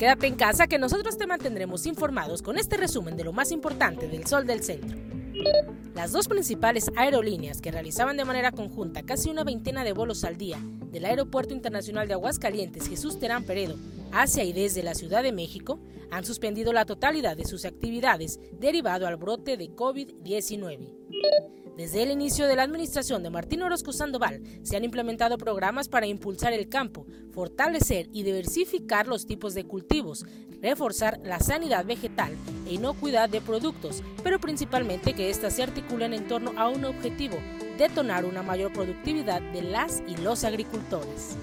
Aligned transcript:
Quédate 0.00 0.26
en 0.26 0.34
casa 0.34 0.66
que 0.66 0.78
nosotros 0.78 1.18
te 1.18 1.26
mantendremos 1.26 1.84
informados 1.84 2.40
con 2.40 2.56
este 2.56 2.78
resumen 2.78 3.18
de 3.18 3.24
lo 3.24 3.34
más 3.34 3.52
importante 3.52 4.08
del 4.08 4.26
Sol 4.26 4.46
del 4.46 4.62
Centro. 4.62 4.96
Las 5.94 6.12
dos 6.12 6.26
principales 6.26 6.90
aerolíneas 6.96 7.60
que 7.60 7.70
realizaban 7.70 8.16
de 8.16 8.24
manera 8.24 8.50
conjunta 8.50 9.02
casi 9.02 9.28
una 9.28 9.44
veintena 9.44 9.84
de 9.84 9.92
vuelos 9.92 10.24
al 10.24 10.38
día 10.38 10.58
del 10.90 11.04
Aeropuerto 11.04 11.52
Internacional 11.52 12.08
de 12.08 12.14
Aguascalientes 12.14 12.88
Jesús 12.88 13.18
Terán 13.18 13.44
Peredo 13.44 13.76
hacia 14.10 14.42
y 14.42 14.54
desde 14.54 14.82
la 14.82 14.94
Ciudad 14.94 15.22
de 15.22 15.32
México 15.32 15.78
han 16.10 16.24
suspendido 16.24 16.72
la 16.72 16.86
totalidad 16.86 17.36
de 17.36 17.44
sus 17.44 17.66
actividades 17.66 18.40
derivado 18.58 19.06
al 19.06 19.18
brote 19.18 19.58
de 19.58 19.68
COVID-19. 19.68 21.59
Desde 21.76 22.02
el 22.02 22.10
inicio 22.10 22.46
de 22.46 22.56
la 22.56 22.62
administración 22.62 23.22
de 23.22 23.30
Martín 23.30 23.62
Orozco 23.62 23.92
Sandoval, 23.92 24.42
se 24.62 24.76
han 24.76 24.84
implementado 24.84 25.38
programas 25.38 25.88
para 25.88 26.06
impulsar 26.06 26.52
el 26.52 26.68
campo, 26.68 27.06
fortalecer 27.32 28.08
y 28.12 28.22
diversificar 28.22 29.06
los 29.08 29.26
tipos 29.26 29.54
de 29.54 29.64
cultivos, 29.64 30.26
reforzar 30.60 31.20
la 31.24 31.40
sanidad 31.40 31.84
vegetal 31.86 32.36
e 32.66 32.74
inocuidad 32.74 33.28
de 33.28 33.40
productos, 33.40 34.02
pero 34.22 34.38
principalmente 34.38 35.14
que 35.14 35.30
éstas 35.30 35.54
se 35.54 35.62
articulen 35.62 36.12
en 36.12 36.28
torno 36.28 36.52
a 36.56 36.68
un 36.68 36.84
objetivo, 36.84 37.38
detonar 37.78 38.24
una 38.24 38.42
mayor 38.42 38.72
productividad 38.72 39.40
de 39.52 39.62
las 39.62 40.02
y 40.06 40.16
los 40.16 40.44
agricultores. 40.44 41.36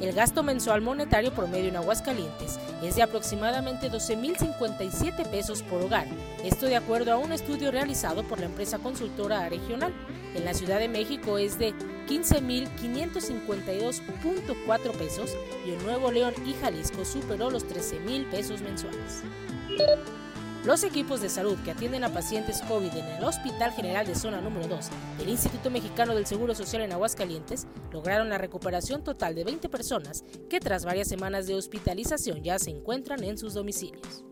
El 0.00 0.12
gasto 0.12 0.44
mensual 0.44 0.80
monetario 0.80 1.32
promedio 1.32 1.68
en 1.68 1.76
Aguascalientes 1.76 2.60
es 2.82 2.94
de 2.94 3.02
aproximadamente 3.02 3.90
12.057 3.90 5.28
pesos 5.28 5.64
por 5.64 5.82
hogar, 5.82 6.06
esto 6.44 6.66
de 6.66 6.76
acuerdo 6.76 7.12
a 7.12 7.18
un 7.18 7.32
estudio 7.32 7.72
realizado 7.72 8.22
por 8.22 8.38
la 8.38 8.46
empresa 8.46 8.78
consultora 8.78 9.48
regional. 9.48 9.92
En 10.36 10.44
la 10.44 10.54
Ciudad 10.54 10.78
de 10.78 10.86
México 10.88 11.38
es 11.38 11.58
de 11.58 11.74
15.552.4 12.08 14.92
pesos 14.92 15.36
y 15.66 15.72
en 15.72 15.82
Nuevo 15.82 16.12
León 16.12 16.32
y 16.46 16.52
Jalisco 16.54 17.04
superó 17.04 17.50
los 17.50 17.66
13.000 17.66 18.30
pesos 18.30 18.62
mensuales. 18.62 19.24
Los 20.64 20.82
equipos 20.82 21.20
de 21.20 21.28
salud 21.28 21.56
que 21.64 21.70
atienden 21.70 22.02
a 22.02 22.12
pacientes 22.12 22.60
COVID 22.62 22.92
en 22.92 23.04
el 23.06 23.24
Hospital 23.24 23.72
General 23.72 24.04
de 24.06 24.16
Zona 24.16 24.40
número 24.40 24.66
2 24.66 24.88
del 25.18 25.28
Instituto 25.28 25.70
Mexicano 25.70 26.14
del 26.14 26.26
Seguro 26.26 26.54
Social 26.54 26.82
en 26.82 26.92
Aguascalientes 26.92 27.66
lograron 27.92 28.28
la 28.28 28.38
recuperación 28.38 29.04
total 29.04 29.36
de 29.36 29.44
20 29.44 29.68
personas 29.68 30.24
que 30.50 30.58
tras 30.58 30.84
varias 30.84 31.08
semanas 31.08 31.46
de 31.46 31.54
hospitalización 31.54 32.42
ya 32.42 32.58
se 32.58 32.70
encuentran 32.70 33.22
en 33.22 33.38
sus 33.38 33.54
domicilios. 33.54 34.24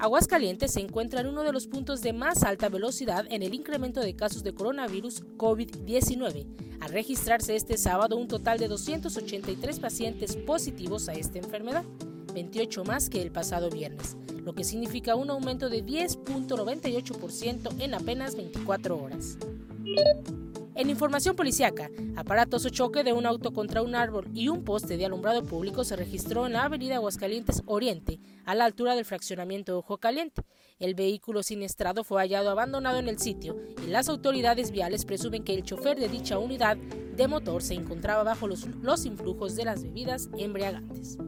Aguascalientes 0.00 0.72
se 0.72 0.80
encuentra 0.80 1.20
en 1.20 1.28
uno 1.28 1.44
de 1.44 1.52
los 1.52 1.66
puntos 1.66 2.02
de 2.02 2.12
más 2.12 2.42
alta 2.42 2.68
velocidad 2.68 3.26
en 3.30 3.42
el 3.42 3.54
incremento 3.54 4.00
de 4.00 4.16
casos 4.16 4.42
de 4.42 4.54
coronavirus 4.54 5.24
COVID-19, 5.36 6.46
al 6.80 6.92
registrarse 6.92 7.56
este 7.56 7.76
sábado 7.76 8.16
un 8.16 8.28
total 8.28 8.58
de 8.58 8.68
283 8.68 9.80
pacientes 9.80 10.36
positivos 10.36 11.08
a 11.08 11.14
esta 11.14 11.38
enfermedad. 11.38 11.84
28 12.38 12.84
más 12.84 13.10
que 13.10 13.20
el 13.20 13.32
pasado 13.32 13.68
viernes, 13.68 14.16
lo 14.44 14.54
que 14.54 14.62
significa 14.62 15.16
un 15.16 15.28
aumento 15.28 15.68
de 15.68 15.84
10.98% 15.84 17.80
en 17.80 17.94
apenas 17.94 18.36
24 18.36 18.96
horas. 18.96 19.36
En 20.76 20.88
información 20.88 21.34
policiaca, 21.34 21.90
aparatos 22.14 22.64
o 22.64 22.68
choque 22.68 23.02
de 23.02 23.12
un 23.12 23.26
auto 23.26 23.52
contra 23.52 23.82
un 23.82 23.96
árbol 23.96 24.28
y 24.32 24.46
un 24.46 24.62
poste 24.62 24.96
de 24.96 25.06
alumbrado 25.06 25.42
público 25.42 25.82
se 25.82 25.96
registró 25.96 26.46
en 26.46 26.52
la 26.52 26.62
avenida 26.62 26.94
Aguascalientes 26.94 27.64
Oriente, 27.66 28.20
a 28.44 28.54
la 28.54 28.66
altura 28.66 28.94
del 28.94 29.04
fraccionamiento 29.04 29.76
Ojo 29.76 29.98
Caliente. 29.98 30.42
El 30.78 30.94
vehículo 30.94 31.42
siniestrado 31.42 32.04
fue 32.04 32.22
hallado 32.22 32.50
abandonado 32.50 33.00
en 33.00 33.08
el 33.08 33.18
sitio 33.18 33.56
y 33.84 33.88
las 33.88 34.08
autoridades 34.08 34.70
viales 34.70 35.04
presumen 35.04 35.42
que 35.42 35.54
el 35.54 35.64
chofer 35.64 35.98
de 35.98 36.08
dicha 36.08 36.38
unidad 36.38 36.76
de 36.76 37.26
motor 37.26 37.64
se 37.64 37.74
encontraba 37.74 38.22
bajo 38.22 38.46
los, 38.46 38.64
los 38.80 39.06
influjos 39.06 39.56
de 39.56 39.64
las 39.64 39.82
bebidas 39.82 40.28
embriagantes. 40.38 41.18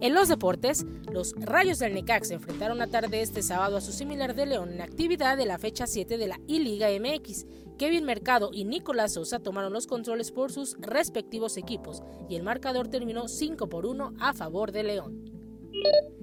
En 0.00 0.14
los 0.14 0.28
deportes, 0.28 0.86
los 1.12 1.34
Rayos 1.36 1.78
del 1.78 1.92
Necax 1.92 2.28
se 2.28 2.34
enfrentaron 2.34 2.78
la 2.78 2.86
tarde 2.86 3.20
este 3.20 3.42
sábado 3.42 3.76
a 3.76 3.80
su 3.82 3.92
similar 3.92 4.34
de 4.34 4.46
León 4.46 4.72
en 4.72 4.80
actividad 4.80 5.36
de 5.36 5.44
la 5.44 5.58
fecha 5.58 5.86
7 5.86 6.16
de 6.16 6.26
la 6.26 6.40
I-Liga 6.46 6.88
MX. 6.88 7.44
Kevin 7.76 8.04
Mercado 8.04 8.50
y 8.52 8.64
Nicolás 8.64 9.12
Sosa 9.12 9.40
tomaron 9.40 9.74
los 9.74 9.86
controles 9.86 10.32
por 10.32 10.52
sus 10.52 10.76
respectivos 10.80 11.58
equipos 11.58 12.02
y 12.30 12.36
el 12.36 12.42
marcador 12.42 12.88
terminó 12.88 13.28
5 13.28 13.68
por 13.68 13.84
1 13.84 14.14
a 14.18 14.32
favor 14.32 14.72
de 14.72 14.84
León. 14.84 15.24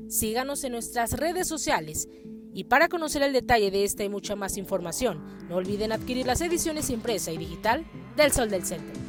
Síganos 0.07 0.63
en 0.63 0.71
nuestras 0.71 1.13
redes 1.13 1.47
sociales 1.47 2.09
y 2.53 2.63
para 2.63 2.89
conocer 2.89 3.21
el 3.21 3.33
detalle 3.33 3.69
de 3.69 3.83
esta 3.83 4.03
y 4.03 4.09
mucha 4.09 4.35
más 4.35 4.57
información, 4.57 5.23
no 5.47 5.57
olviden 5.57 5.91
adquirir 5.91 6.25
las 6.25 6.41
ediciones 6.41 6.89
impresa 6.89 7.31
y 7.31 7.37
digital 7.37 7.85
del 8.15 8.31
Sol 8.31 8.49
del 8.49 8.65
Centro. 8.65 9.06